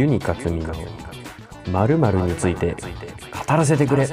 [0.00, 0.72] ユニカツミの
[1.70, 4.08] 〇〇について語らせてくれ。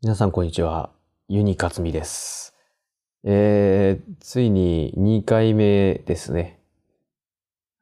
[0.00, 0.90] 皆さんこんにちは。
[1.26, 2.54] ユニカツミです。
[3.24, 6.60] えー、ついに2回目ですね。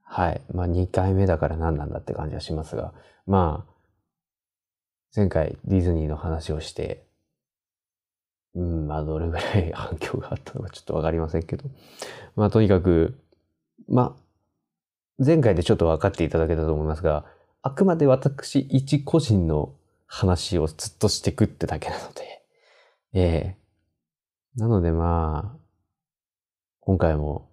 [0.03, 0.41] はい。
[0.55, 2.95] まあ2回目だから何なんだって感じはしますが、
[3.27, 3.73] まあ、
[5.15, 7.05] 前回ディズニーの話をして、
[8.55, 11.65] うん、まあどれぐらい 反響があったのかちょっとわかりませんけど、
[12.37, 13.19] まあとにかく、
[13.89, 17.27] まあ、前回でちょっと分かっていただけたと思いますが、
[17.63, 19.75] あくまで私一個人の
[20.07, 22.43] 話をずっとしてくってだけなので、
[23.13, 23.61] ええ
[24.57, 25.59] なのでまあ、
[26.81, 27.51] 今回も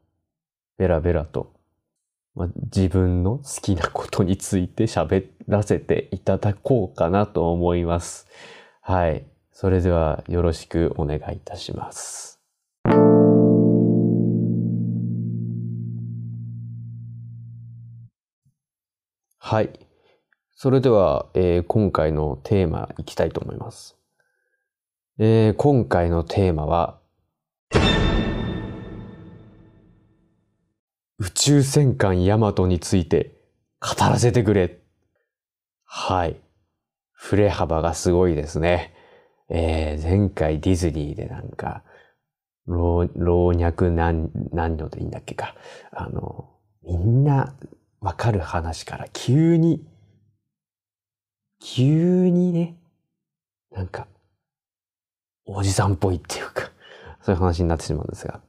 [0.77, 1.53] ベラベラと、
[2.33, 8.27] まあ、自分の好きなことについて喋らせていただこうかなと思います。
[8.81, 9.25] はい。
[9.59, 12.39] それではよろしくお願いいたします。
[19.39, 19.71] はい。
[20.55, 23.97] それでは、えー今回のテーマいきたいと思います。
[25.17, 26.99] えー今回のテーマは、
[31.17, 33.31] 宇宙戦艦ヤマトについて
[33.81, 34.77] 語らせてくれ。
[35.83, 36.39] はい。
[37.11, 38.93] 振れ幅がすごいですね。
[39.49, 41.83] えー前回ディズニーでなんか、
[42.67, 43.07] 老
[43.47, 45.55] 若男女でいいんだっけか。
[45.91, 46.49] あの、
[46.83, 47.55] みんな
[48.01, 49.85] わかる話から急に、
[51.59, 52.75] 急にね、
[53.71, 54.07] なんか、
[55.45, 56.71] おじさんっぽいっていうか、
[57.21, 58.41] そういう話になってしまうんですが。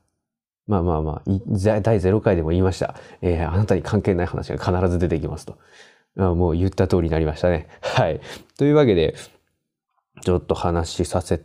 [0.67, 2.95] まあまあまあ、第第0回でも言いました。
[3.23, 5.57] えーあなたに関係ない話が必ず出てきますと。
[6.19, 7.69] あもう言った通りになりましたね。
[7.81, 8.21] はい。
[8.59, 9.15] というわけで、
[10.23, 11.43] ちょっと話しさせ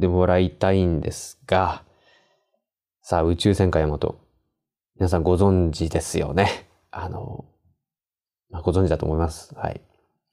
[0.00, 1.84] てもらいたいんですが、
[3.02, 4.18] さあ、宇宙戦艦ヤマト。
[4.96, 6.68] 皆さんご存知ですよね。
[6.90, 7.44] あの、
[8.50, 9.54] まあ、ご存知だと思います。
[9.54, 9.80] はい。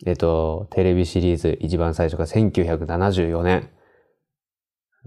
[0.05, 3.69] えっと、テレビシリーズ一番最初が1974年。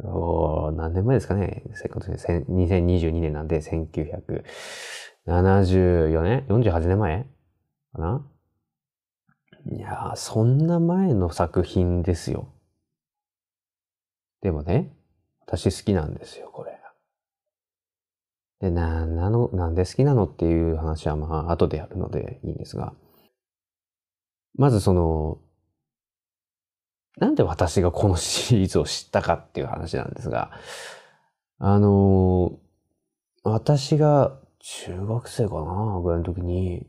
[0.02, 1.62] お何年前ですかね。
[1.69, 7.26] 2022年なんで1974年 ?48 年前？
[7.92, 8.26] かな？
[9.70, 12.48] いや、そんな前の作品ですよ。
[14.42, 14.92] でもね、
[15.46, 16.80] 私好きなんですよ、これ。
[18.60, 22.92] で、な、なの、なんで好きなのっていう話はまあ、後でやるのでいいんですが。
[24.54, 25.38] まずその、
[27.16, 30.52] なんで私がこのシリーズを知ったかっていう話なんですが、
[31.58, 32.58] あの
[33.42, 36.86] 私が中学生かなぐらいの時に、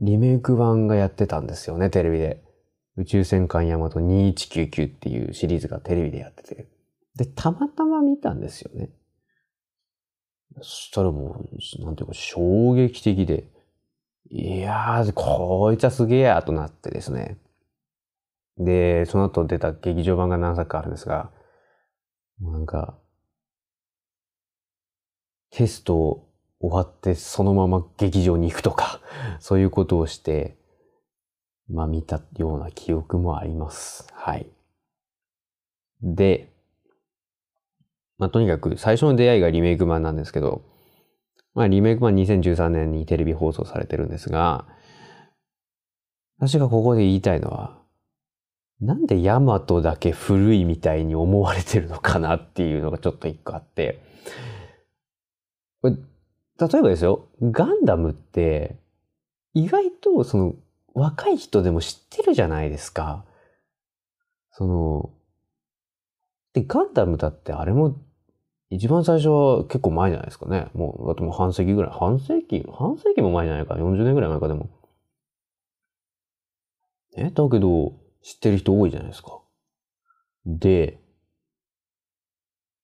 [0.00, 2.45] リメイク版がやってたんですよね、テレビで。
[2.96, 6.66] 宇宙戦艦ヤマト2199っていうシリーズがテレビでやってて。
[7.14, 8.90] で、たまたま見たんですよね。
[10.58, 13.48] そしたらもう、なんていうか衝撃的で、
[14.30, 17.38] いやー、こいつはすげえやとなってですね。
[18.58, 21.30] で、その後出た劇場版が何作かあるんですが、
[22.40, 22.98] なんか、
[25.50, 26.26] テスト
[26.60, 29.00] 終わってそのまま劇場に行くとか、
[29.40, 30.56] そういうことをして、
[31.68, 34.06] まあ見たような記憶もあります。
[34.12, 34.46] はい。
[36.02, 36.52] で、
[38.18, 40.62] まあとにかく最初の出会いがリメイク版なんですけど、
[41.54, 44.66] まあリメイク版2013年にテレビ放送されてるんですが、
[46.38, 47.78] 私がここで言いたいのは、
[48.80, 54.02] なんでヤマトだけ古いみたいに思われてるのかなっていうのがちょっと一個あって、
[55.82, 55.90] 例
[56.78, 58.76] えばですよ、ガンダムって
[59.54, 60.54] 意外とその
[60.96, 63.26] 若い人でも知ってるじゃないですか。
[64.50, 65.10] その、
[66.54, 68.00] で、ガンダムだってあれも
[68.70, 70.68] 一番最初は結構前じゃないですかね。
[70.72, 71.92] もう、だってもう半世紀ぐらい。
[71.92, 73.74] 半世紀半世紀も前じゃないか。
[73.74, 74.70] 40年ぐらい前かでも。
[77.18, 77.92] え、だけど、
[78.22, 79.38] 知ってる人多いじゃないですか。
[80.46, 80.98] で、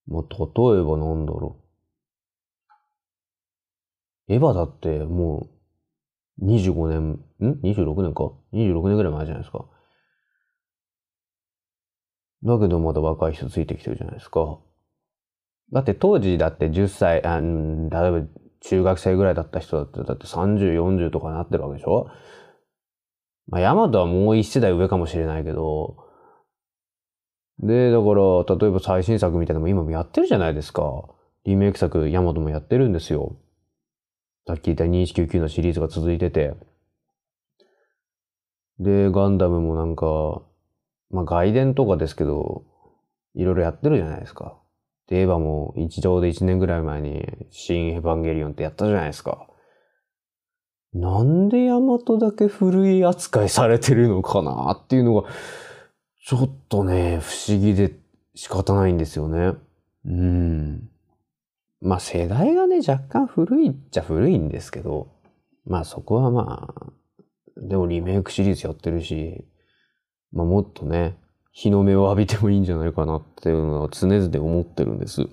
[0.07, 1.57] まあ、例えばなんだろ
[4.29, 4.35] う。
[4.35, 5.49] エヴァだっても
[6.39, 9.67] う25年、ん ?26 年か ?26 年ぐらい前じゃないですか。
[12.45, 14.59] だけどまだ若い人ついてきてるじゃないですか。
[15.73, 17.51] だって当時だって10歳、あ例え
[17.89, 18.27] ば
[18.61, 22.09] 中学生ぐらいだった人だって、だって30、40とかなってるわけでしょ？
[23.49, 25.97] まあ、ヤマトはもう一世代上かもしれないけど、
[27.59, 30.83] で、だから、例えば最新作みたいなのも今もやってるじゃないですか。
[31.45, 33.37] リメイク作、ヤマトもやってるんですよ。
[34.47, 36.55] さっき言った2199のシリーズが続いてて。
[38.79, 40.43] で、ガンダムもなんか、
[41.11, 42.65] まあ外伝とかですけど、
[43.35, 44.59] いろいろやってるじゃないですか。
[45.09, 49.47] で言えばも一度で1年ぐらい前に新エヴァンゲリオンってやったじゃないですか。
[50.95, 55.29] なんでヤマトだけ古い扱いされてるのかなっていうのが、
[56.25, 57.99] ちょっとね、不思議で
[58.35, 59.55] 仕方ないんですよね。
[60.05, 60.89] うん。
[61.81, 65.09] まあ世代がね、若干古いっちゃ古いんですけど、
[65.67, 66.93] まあそこはまあ、
[67.57, 69.45] でもリメイクシリーズやってるし、
[70.33, 71.17] まあもっとね、
[71.53, 75.27] 日の目を浴びてもいいんじゃないかなっていうのは常々思ってるんです。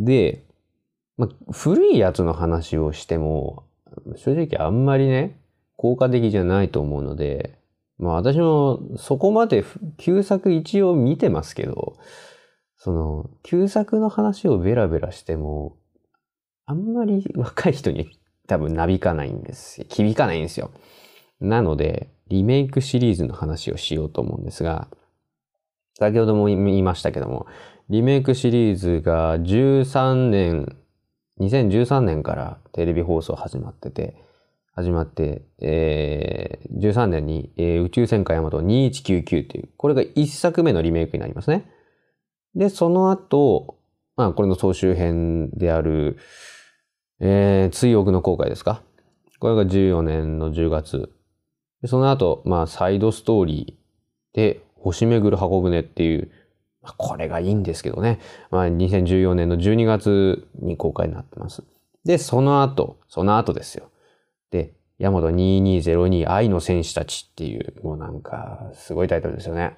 [0.00, 0.44] で、
[1.16, 3.64] まあ、古いやつの話をしても、
[4.16, 5.40] 正直あんまりね、
[5.76, 7.58] 効果的じゃないと思うので、
[7.98, 9.64] まあ私もそこまで
[9.96, 11.98] 旧作一応見てますけど、
[12.76, 15.76] その旧作の話をベラベラしても、
[16.66, 18.10] あんまり若い人に
[18.48, 20.72] 多分なびかないんです響かないんですよ。
[21.40, 24.88] なので、リメイクシリーズの話をしようと思うんですが、
[25.98, 27.46] 先ほども言いましたけども、
[27.88, 30.76] リメイクシリーズが13年、
[31.40, 34.16] 2013年からテレビ放送始まってて、
[34.74, 41.68] 始まって、えー、13年に、えー、宇宙戦艦ヤマト2199っていう、これが1作目のリメイクになりますね。
[42.54, 43.78] で、その後、
[44.16, 46.18] まあ、これの総集編である、
[47.20, 48.82] えー、追憶の航海ですか？
[49.40, 51.12] これが14年の10月
[51.86, 56.30] その後、まあ、サイドストーリーで、星巡る箱舟っていう、
[56.82, 58.18] まあ、これがいいんですけどね。
[58.50, 61.62] まあ、2014年の12月に公開になってます。
[62.04, 63.90] で、その後、その後ですよ。
[64.50, 69.76] で、ヤマト2202愛の戦士たちっていう、もうなんか、すごいタイトルですよね。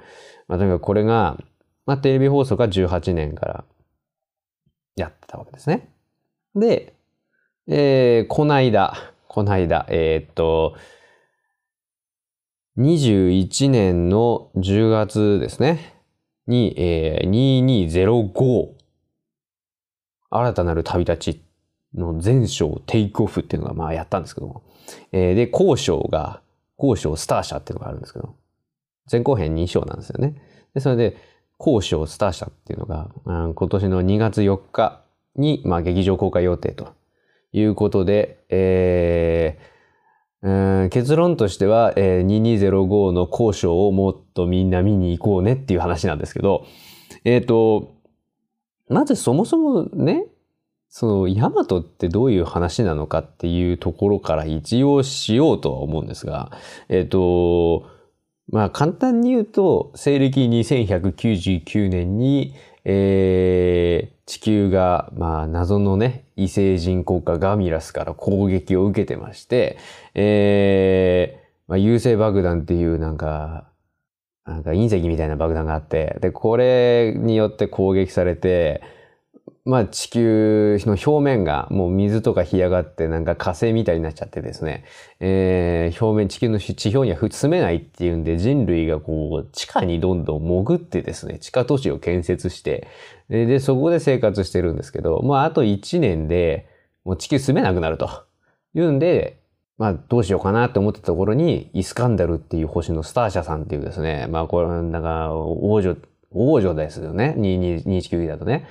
[0.48, 1.38] まあ、とにかくこれが、
[1.84, 3.64] まあ、テレビ放送が18年から
[4.96, 5.90] やってたわけですね。
[6.54, 6.94] で、
[7.72, 10.74] えー、こないだ、こないだ、えー、っと、
[12.78, 15.94] 21年の10月ですね。
[16.48, 18.70] に、えー、2205
[20.30, 21.42] 新たなる旅立ち
[21.94, 24.64] の前章テイクオフっていうのがまあやったんですけども。
[25.12, 26.42] えー、で、後章が、
[26.76, 28.34] 後章スター社っていうのがあるんですけど、
[29.10, 30.34] 前後編2章なんですよね。
[30.74, 31.16] で、それで、
[31.56, 35.04] 後章スター社っていうのが、うん、今年の2月4日
[35.36, 36.98] に、まあ、劇場公開予定と
[37.52, 46.66] いうことで、えー、結論としては、えー、2205の交渉をもっとみんな見に行こうねっていう話なんですけど、
[47.24, 47.94] えっ、ー、と、
[48.88, 50.26] まずそもそもね、
[50.88, 56.50] その、ヤマトってどういう話なのかっていうところから一応しようとは思うんですが、
[56.88, 57.88] えっ、ー、と、
[58.48, 62.54] まあ簡単に言うと、西暦2199年に、
[62.84, 69.76] えー、地球が、まあ、謎のね、異星人国家ガミラスから攻撃を受けてまして、
[70.14, 73.68] えー、まあ、優勢爆弾っていうなんか、
[74.46, 78.82] なんか隕石みたいな爆弾があって、で、これによって攻撃されて、
[79.70, 84.84] まあ地球の表面がもう水とか干上がってなんか火星みたいになっちゃってですね、
[85.20, 92.88] えー、表面、地球の地表には住めないっていうんで人類がこう地下にどんどん潜ってですね、地下都市を建設して、
[93.28, 96.68] で、でそこで生活してるんですけど、まああと1年で
[97.04, 98.24] もう地球住めなくなると。
[98.74, 99.40] いうんで、
[99.78, 105.96] まあどうしようかなって思ったところに、イスカンダルっていう星のスター社さんっていうですね、まあこれなんか王女、
[106.32, 107.36] 王女ですよね。
[107.38, 108.66] 219だとね。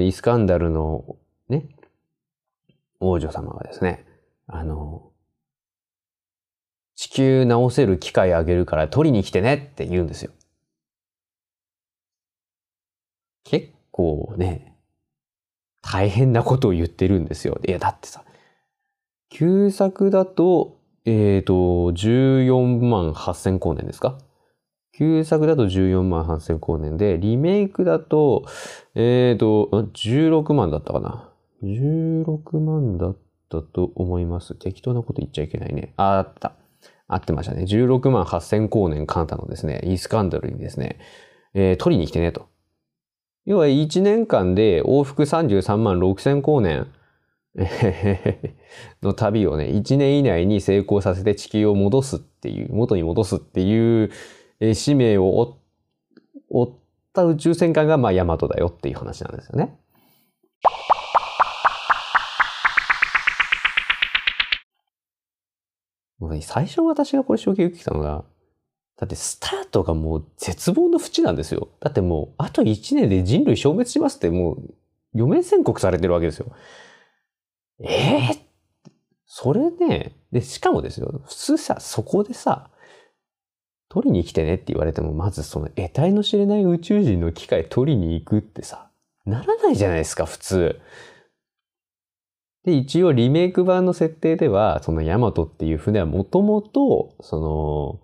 [0.00, 1.16] イスカンダルの
[1.48, 1.68] ね、
[3.00, 4.04] 王女様がですね、
[4.46, 5.10] あの、
[6.94, 10.30] 地球直せる機械あげるから取りに来てねって言うんですよ。
[13.44, 14.76] 結構ね、
[15.82, 17.60] 大変なことを言ってるんですよ。
[17.66, 18.24] いや、だってさ、
[19.30, 21.54] 旧作だと、えっ、ー、と、
[21.92, 24.18] 14万8000光年ですか
[24.92, 28.44] 旧作だと14万8000光年で、リメイクだと、
[28.94, 31.30] えっ、ー、と、16万だったかな。
[31.62, 33.16] 16万だっ
[33.48, 34.54] たと思います。
[34.54, 35.94] 適当なこと言っちゃいけないね。
[35.96, 36.52] あ、った。
[37.08, 37.64] 合ってましたね。
[37.64, 40.98] 16万8000光年カンタのですね、イスカンダルにですね、
[41.54, 42.48] えー、取りに来てねと。
[43.44, 46.86] 要は1年間で往復33万6000光年
[49.02, 54.10] の旅をね、1年以内に成功させて地球を戻すっていう、元に戻すっていう
[54.64, 55.58] え使命を
[56.48, 56.72] 負っ
[57.12, 59.76] た宇宙戦艦が、まあ、ヤマトだよっていう話なんですよね。
[66.40, 68.24] 最初私がこれ衝撃受けたのが、
[68.96, 71.68] だってスタートがもう絶望の淵なんですよ。
[71.80, 74.74] だってもうあと1年で人類消滅しますってもう
[75.14, 76.52] 余命宣告されてるわけですよ。
[77.80, 78.90] ええー、
[79.26, 82.70] それね、で、しかもですよ、普通さ、そこでさ、
[83.92, 88.88] 取りに来てねって言われても、まずその得体の知れない宇宙人の機械取りに行くってさ、
[89.26, 90.80] ならないじゃないですか、普通。
[92.64, 98.00] で、一応リメイク版の設定では、そのヤマトっていう船はもともと、その、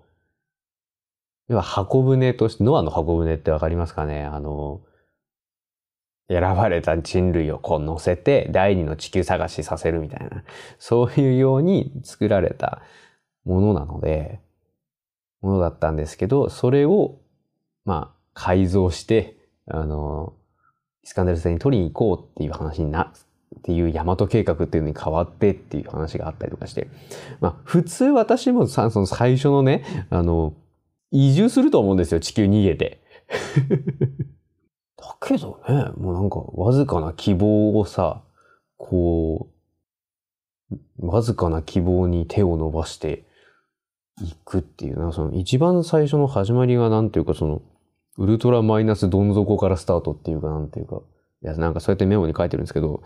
[1.49, 4.25] 要は箱舟として、ノアの箱舟ってわかりますかね？
[4.25, 4.83] あの、
[6.29, 10.45] 選ばれた人類をこう乗せて第二の地球探しさせるみたいな、
[10.79, 12.83] そういうように作られた
[13.47, 14.41] ものなので、
[15.41, 17.19] ものだったんですけど、それを、
[17.85, 20.35] まあ、改造して、あの、
[21.03, 23.13] イスカンデル星に取りに行こうっていう話にな、
[23.59, 26.89] っていう大和計画っていうのに変わってっていう話があったりとかして、
[27.41, 30.55] まあ、普通私もさ、その最初のね、あの、
[31.11, 33.01] 移住すると思うんですよ、地球逃げて。
[34.97, 38.23] だけどね、もうなんかわずかな希望をさ、
[38.77, 39.49] こ
[40.71, 43.25] う、わずかな希望に手を伸ばして
[44.21, 47.63] いくっていうな、その一番最初の始まりがなんていうかその、
[48.17, 51.01] ウルトラマイナスどん底からスタートっていうかなんていうか、
[51.43, 53.03] いや、なんかそうやってメモに書いてるんですけど、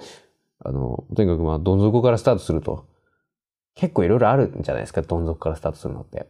[0.65, 2.87] あの、とにかくまあ、どん底からスタートすると、
[3.75, 6.27] 結構いろいろあるんじゃないですか、どん底からスタートするのって。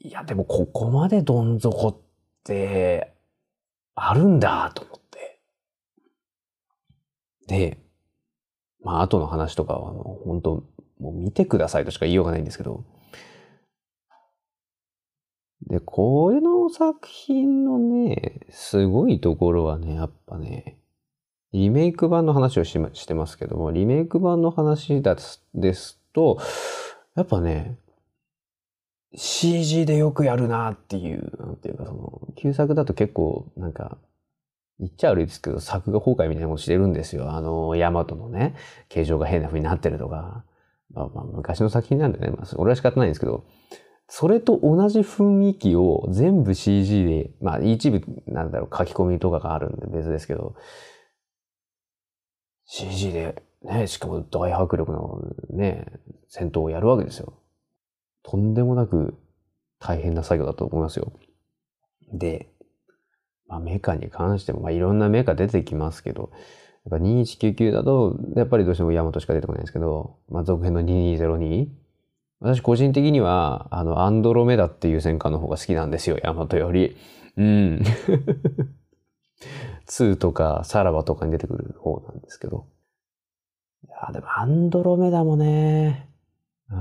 [0.00, 1.96] いや、でもここまでどん底っ
[2.44, 3.14] て、
[3.94, 5.40] あるんだと思って。
[7.46, 7.78] で、
[8.82, 9.92] まあ、後の話とかは、
[10.24, 10.64] 本当
[11.00, 12.84] もう見てくださいとしか言いようがないんですけど、
[15.62, 20.78] で、こういうの作品のね、すごいところはね、やっぱね、
[21.52, 25.16] リメイク版の話をししてますけども、リメイク版の話だ
[25.54, 26.38] ですと、
[27.14, 27.78] やっぱね、
[29.14, 33.96] CG でよくやるなっていう、なんていうかその、旧作だと結構、なんか、
[34.78, 37.32] 言っちゃ悪いですけど、作画崩壊みたいなことしてるんですよ。
[37.32, 38.54] あの、ヤマトのね、
[38.90, 40.44] 形状が変な風になってるとか。
[40.92, 43.44] まあまあ、昔の作品なんでね、まあ、俺は仕方ないんですけど、
[44.08, 50.54] それと同じ雰囲気を全部 CG で、まあ一部、なんだろう、書き込みとかがあるんで別ですけど、
[52.66, 55.20] CG でね、しかも大迫力の
[55.50, 55.86] ね、
[56.28, 57.34] 戦闘をやるわけですよ。
[58.22, 59.14] とんでもなく
[59.78, 61.12] 大変な作業だと思いますよ。
[62.12, 62.48] で、
[63.48, 66.30] まあ、メカに関しても、まあ、いろんなメカ出てきますけど、
[66.90, 71.68] やっぱ2199だと、やっぱりどうしてもヤマトしか出てこないんですけど、まあ、続編の2202。
[72.40, 76.96] 私個人的には、あの、アンドロメダっていう戦艦の方が好きなんですよ、ヤマトより。
[77.36, 77.82] うん。
[79.88, 82.66] 2とかサラバとかに出てくる方なんですけど。
[83.84, 86.10] いや、でもアンドロメダもね、
[86.70, 86.78] うん。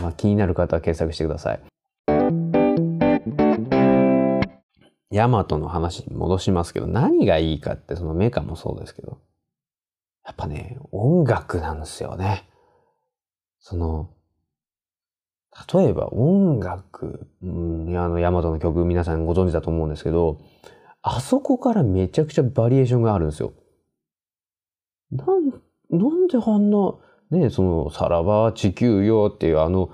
[0.00, 1.60] まあ気になる方は検索してください。
[5.10, 9.20] ヤマトの話に戻しますけど、何がいいかってそのメカもそうですけど、
[10.24, 12.48] やっぱね、音楽なんですよね。
[13.62, 14.10] その、
[15.72, 20.40] 例えば音楽、うん、あの、ヤマトの曲皆さんご存知だと思うんですけど、
[21.00, 23.52] あそこからめちゃくちゃバリエーションがあるんですよ。
[25.12, 25.50] なん、
[25.90, 26.94] なんであんな、
[27.30, 29.90] ね、その、さらば地球よっていうあの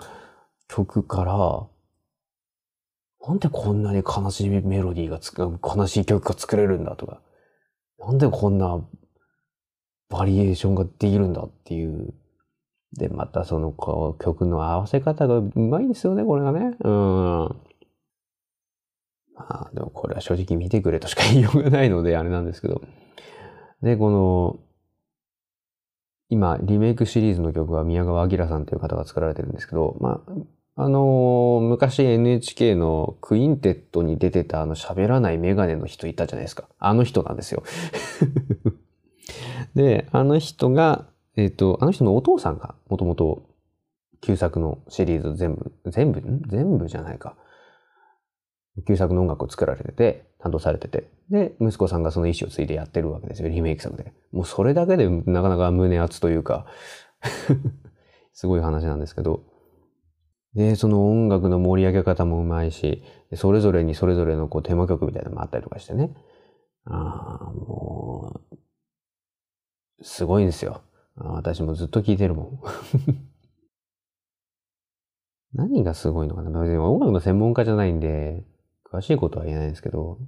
[0.69, 1.67] 曲から、
[3.29, 7.21] なんでこんなに悲しいメロディーがつく、悲しい曲が作れるんだとか、
[7.99, 8.83] なんでこんな
[10.09, 12.15] バリエーションができるんだっていう。
[12.92, 16.76] で、またそのこう曲の合わせ方がうまいんですよね、これがね。
[16.80, 17.57] うん。
[19.35, 22.83] まあ、でもこれは正直見てくれとしか言いようがないので、あれなんですけど。
[23.83, 24.59] で、この、
[26.30, 30.33] 今、リメイクシリーズの曲は宮川明さんという方が作られてるんですけど、まあ、
[30.80, 36.68] あのー、昔 NHK のクインテットに出てたあの喋らないメガネの人いたじゃないですか。
[36.78, 37.62] あの人なんですよ。
[39.75, 41.07] で、あの人が、
[41.38, 43.49] えっ、ー、と、あの人のお父さんがもともと
[44.21, 47.37] 旧作のシリーズ全部、全部、全部じゃないか。
[48.87, 54.12] 旧作の音楽を作られてて、担当されてて、で、息子さんがその意思を継いでやってるわけですよ、リメイク作で。
[54.33, 56.66] もうそれだけでなかなか胸熱というか
[58.35, 59.45] すごい話なんですけど、
[60.54, 63.04] で、その音楽の盛り上げ方もうまいし、
[63.35, 66.11] それぞれにそれぞれのこうテーマ曲みたいなのもあったりとかしてね。
[66.85, 68.57] ああ、もう、
[70.02, 70.83] すごいんですよ。
[71.21, 72.61] 私もずっと聴いてるもん。
[75.55, 78.45] 何がすごいのかな別に音楽の専門家じゃないんで、
[78.85, 80.19] 詳しいことは言えないんですけど、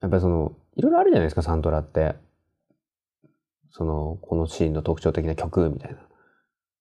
[0.00, 2.16] やっぱりその、いろいろあるじゃないですか、サントラって。
[3.70, 5.98] その、このシーンの特徴的な曲みたいな。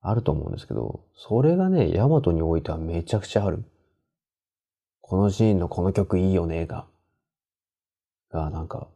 [0.02, 3.66] あると思うんですけど、それがね、ヤマトにおいてはめちゃくちゃある。
[5.02, 6.88] このシーンのこの曲いいよね、が、
[8.30, 8.88] が、なんか、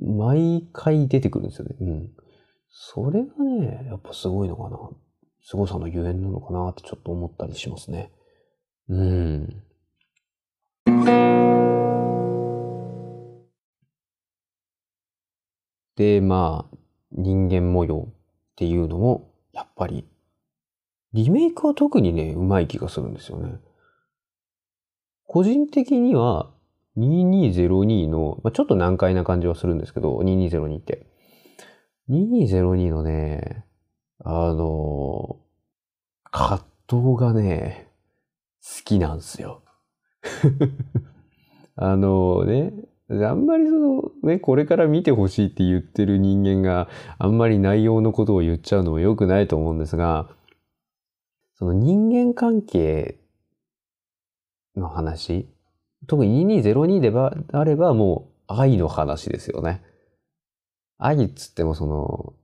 [0.00, 1.76] 毎回出てくるんですよね。
[1.80, 2.10] うん。
[2.70, 4.78] それがね、やっぱすごいのかな。
[5.42, 8.10] 凄さのゆえんなのかなってちょっと思ったりしますね。
[8.88, 9.62] うん。
[15.96, 16.76] で、まあ、
[17.12, 18.14] 人間模様っ
[18.56, 20.06] ていうのも、やっぱり、
[21.14, 23.58] リメイクは特にね、うまい気がするんですよね。
[25.26, 26.50] 個人的には、
[26.98, 31.06] 2202の、まあ、ちょっと難解な感じはするんですけど、2202って。
[32.08, 33.64] 2202のね、
[34.24, 35.40] あの、
[36.30, 37.88] 葛藤がね、
[38.62, 39.62] 好きなんですよ。
[41.76, 42.72] あのね、
[43.08, 46.88] あんまりそのね、これから見てほしいって言ってる人間が
[47.18, 50.28] あんまり内容のことを言っちゃうのも良くないと思うんですが、
[51.54, 53.20] その人間関係
[54.74, 55.48] の話、
[56.06, 57.12] 特に2202で
[57.52, 59.82] あればもう愛の話ですよね。
[60.98, 62.34] 愛っつってもその、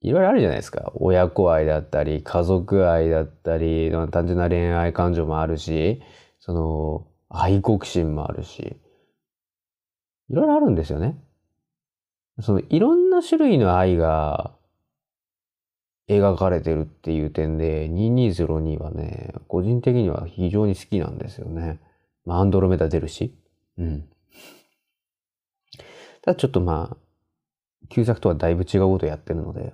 [0.00, 0.92] いろいろあるじゃないですか。
[0.94, 6.02] 親子愛だったり、家族愛だったり、単純な恋愛感情もあるし、
[6.38, 8.76] その、愛国心もあるし、
[10.30, 11.18] いろいろあるんですよね。
[12.40, 14.54] その、いろんな種類の愛が
[16.08, 21.78] 描かれてるっていう点で、2202はね、個人的には非常に好きなんですよね。
[22.24, 23.34] まあ、アンドロメダ出るし。
[23.78, 24.08] うん。
[26.22, 26.96] ただちょっとまあ、
[27.88, 29.72] 旧作とはだいぶ違うことやってるので、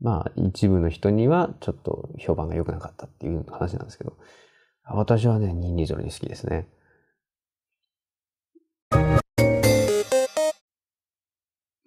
[0.00, 4.16] まあ、一部の人にはちょっと評判が良くなかったっていう話なんですけど、
[4.86, 6.68] 私はね、220に好きですね。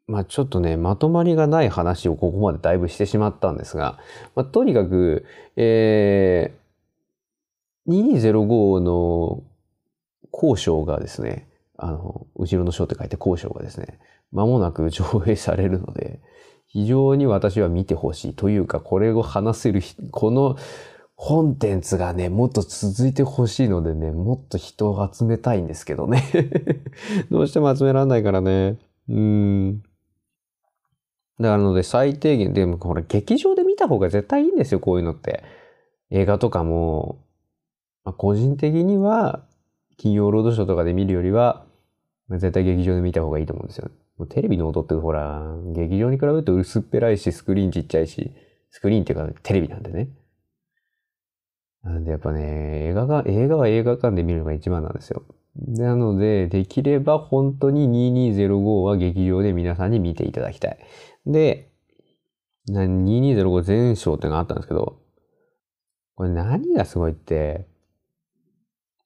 [0.07, 3.99] まあちょっとね、まとまりがない話をここまでだいぶしてしまったんですが、
[4.35, 5.25] まあ、とにかく、
[5.57, 6.66] えー、
[7.87, 9.43] 2205の
[10.31, 13.99] 交渉がですね、あの、後ろの章って書いて交渉がですね、
[14.31, 16.19] 間もなく上映されるので、
[16.67, 20.57] 非常に私は見てほしいというか、これを話せる、この
[21.15, 26.23] コンテンツがね、もっと続いてほしいのでね、もっと人を集めたいんですけどね。
[27.31, 28.77] どうしても集められないからね。
[29.09, 29.81] うん。
[31.39, 35.43] だからので最低限、でもこれ劇場で見た方が絶対いいんですよ、こういうのって。
[36.09, 37.19] 映画とかも、
[38.07, 39.43] まあ、個人的には、
[39.97, 41.65] 金曜ロードショーとかで見るよりは、
[42.29, 43.91] 絶対劇場で見た方がいいと思うんですよ。
[44.17, 45.43] もうテレビの音ってほら、
[45.75, 48.31] 劇場に比べると薄っぺらいし、スクリーンちっちゃいし、
[48.71, 50.07] スクリーンっていうかテレビなんでね。
[51.83, 55.23] なんでやっぱね、映画が、映画は映画館で見るのが一番なんですよ。
[55.67, 57.89] なので、できれば本当に
[58.31, 60.77] 2205は劇場で皆さんに見ていただきたい。
[61.25, 61.73] で、
[62.69, 65.01] 2205全章ってのがあったんですけど、
[66.15, 67.67] これ何がすごいって、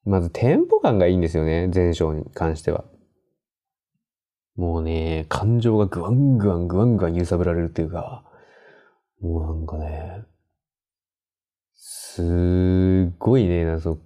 [0.05, 2.85] まずテンポ感がいいんですよね、全章に関しては。
[4.55, 8.23] もうね、感情がグワングワングワングワン揺さぶられるっていうか、
[9.21, 10.25] もうなんかね、
[11.75, 13.97] すっごいね、なんそ、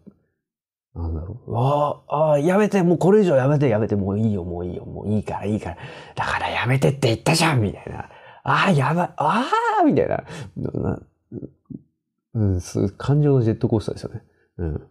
[0.94, 1.52] なんだろう。
[1.52, 5.78] わあ、ああ、やめて、もうこれ以上やめて、やめて、もういいよ、もういいよ、もういいから、いいから。
[6.16, 8.10] だからやめてって言ったじゃんみたいな。
[8.44, 9.50] ああ、やばい、あ
[9.82, 10.24] あみたいな。
[12.36, 12.62] うん、
[12.98, 14.24] 感情のジェットコースターですよね。
[14.58, 14.88] うん。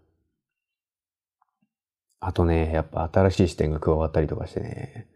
[2.27, 5.07] あとね、やっぱ新しい視点が加わったりとかしてね。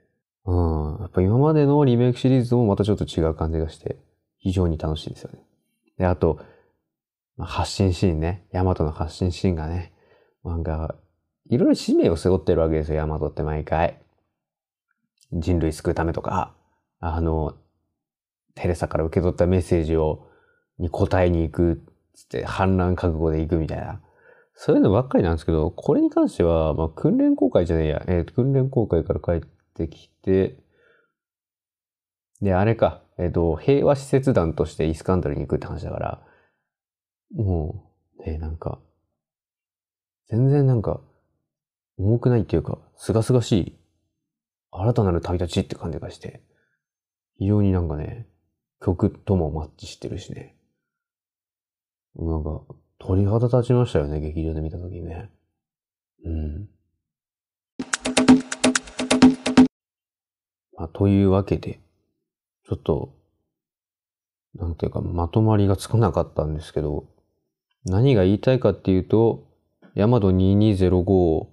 [0.44, 0.98] うん。
[1.00, 3.96] やっぱ今までのリメイクシリーズともまたちょっと違う感じがして、
[4.36, 5.38] 非常に楽しいですよね。
[5.96, 6.38] で、あと、
[7.38, 8.46] 発信シーンね。
[8.52, 9.94] ヤマトの発信シーンがね、
[10.44, 10.96] なんか、
[11.48, 13.98] いろいろ使命を背負ってるわけですよ、ヤマトって毎回。
[15.32, 16.54] 人類救うためとか、
[17.00, 17.54] あの、
[18.54, 20.28] テレサから受け取ったメッセージを、
[20.78, 21.82] に答えに行く、
[22.14, 24.02] つって反乱覚悟で行くみたいな。
[24.60, 30.58] そういうのばっかりなんですけど、これに関しては、まあ、訓練公開じゃねえや、えー、訓練公開から帰ってきて、
[32.42, 36.26] で、あれか、えっ、ー、と、平和施設団としてイスカンダルに行くって話だから、
[37.36, 38.80] もう、ね、なんか、
[40.28, 41.00] 全然なんか、
[41.96, 43.78] 重くないっていうか、すがすがしい、
[44.72, 46.42] 新たなる旅立ちって感じがして、
[47.38, 48.26] 非常になんかね、
[48.84, 50.56] 曲ともマッチしてるしね。
[52.16, 52.62] なんか、
[52.98, 55.30] 鳥肌立ちましたよね、劇場で見たときね。
[56.24, 56.68] うん。
[60.76, 61.80] まあ、というわけで、
[62.66, 63.14] ちょっと、
[64.54, 67.06] なんていうか、まとまりがつかなかったんですけど、
[67.84, 69.46] 何が言いたいかっていうと、
[69.94, 71.46] ヤマト2205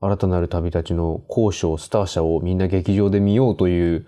[0.00, 4.06] 新たなる旅立ちの交渉スター社をみんな劇場で見ようという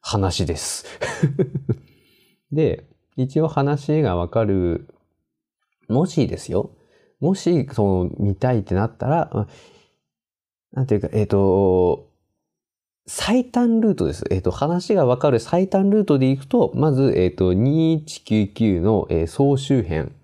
[0.00, 0.86] 話です。
[2.52, 4.88] で、一応話がわかる、
[5.92, 6.70] もしですよ。
[7.20, 9.46] もし、その、見たいってなったら、
[10.72, 12.10] なんていうか、えっ、ー、と、
[13.06, 14.24] 最短ルートです。
[14.30, 20.14] えっ、と、話がわかる最短ルートで行くと、まず、えっ、と、2199の、えー総集編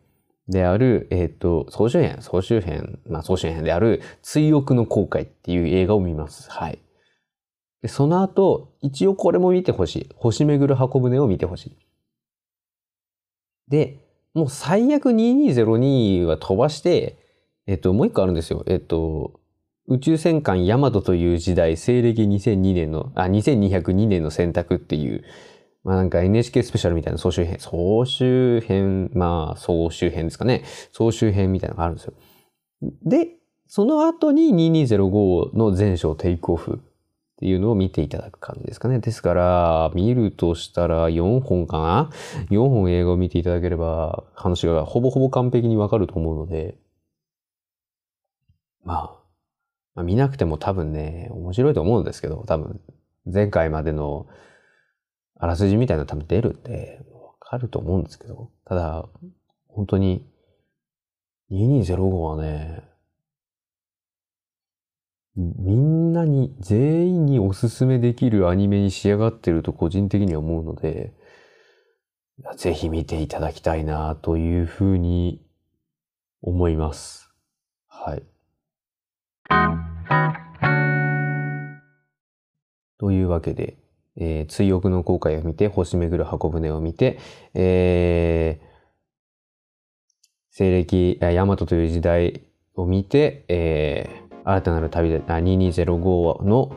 [0.48, 6.50] である、えっ、と、総集編、総集編、まあ、総集編である、追憶の後悔っていう映画を見ます。
[6.50, 6.78] はい。
[7.82, 10.08] で、その後、一応これも見てほしい。
[10.16, 11.76] 星巡る箱舟を見てほしい。
[13.68, 14.07] で、
[14.38, 17.18] もう最悪2202は飛ばして、
[17.66, 18.64] えっと、もう一個あるんですよ。
[18.66, 19.40] えっと、
[19.88, 25.24] 宇宙戦艦ヤマトという時代、西暦2002年の、あ、2202年の選択っていう、
[25.82, 30.64] まあなんか NHK スペシャルみたいな総集編、総集編、まあ総集編ですかね。
[30.92, 32.14] 総集編みたいなのがあるんですよ。
[33.04, 33.28] で、
[33.66, 34.50] その後に
[34.86, 36.80] 2205の全章テイクオフ
[37.38, 38.98] っていうのを見ていただく感じですかね。
[38.98, 42.10] ですから、見るとしたら4本かな
[42.50, 46.76] ?4 本映画を見ていただければ話がほぼほぼ完璧にわかると思うので、
[48.82, 49.18] まあ、
[49.94, 52.80] まあ、見なくても多分ね、面白いと思うんですけど、多分
[53.24, 54.26] 前回までの
[55.36, 59.08] あらすじみたいなの多分出るんで、わかると思うんですけど、ただ、
[59.68, 60.28] 本当に
[61.52, 62.82] 2205はね、
[65.38, 71.14] みんなに、全員におすすめできるアニメに仕上がってると個人的には思うので、
[72.56, 75.40] ぜひ見ていただきたいなというふうに
[76.42, 77.30] 思います。
[77.86, 78.22] はい。
[82.98, 83.78] というわけで、
[84.16, 87.20] えー追憶の航海を見て、星巡る箱舟を見て、
[87.54, 88.68] えー
[90.50, 92.42] 西暦、あヤマトという時代
[92.74, 96.74] を見て、えー新たなる旅で、2205の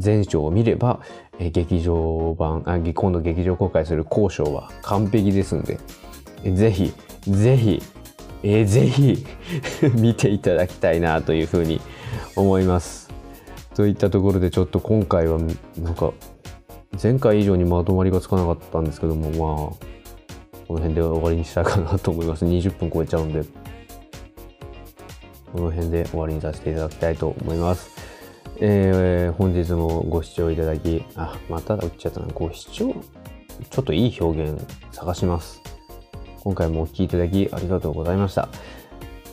[0.00, 1.00] 前章を見れば、
[1.40, 5.80] えー劇場版、あ、今度劇場公開する交渉は完璧ですんで、
[6.44, 6.92] えーぜひ、
[7.26, 7.82] ぜひ、
[8.44, 9.26] えーぜひ
[9.98, 11.80] 見ていただきたいなというふうに
[12.36, 13.08] 思います。
[13.74, 15.40] といったところでちょっと今回は
[15.76, 16.12] なんか
[17.00, 19.86] 前回以上にまとまりがつかなかったんですけどもまあ
[20.66, 22.44] この辺で終わりにしたいかなと思います。
[22.44, 23.42] 20分超えちゃうんで。
[25.52, 27.90] この辺で終わりにさせていただきたいと思います。
[28.60, 32.26] えー本日もご視聴いただきあまた打っちゃったな。
[32.34, 32.94] ご視聴
[33.70, 34.60] ちょっといい表現
[34.92, 35.60] 探します。
[36.42, 38.48] 今回もお聴きいただきありがとうございました。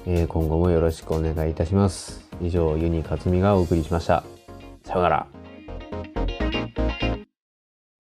[0.06, 2.21] えー今後もよろしくお願いいたします。
[2.41, 4.23] 以上ユニカツミがお送りしました。
[4.84, 5.35] さようなら。